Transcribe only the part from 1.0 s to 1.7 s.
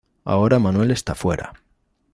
fuera.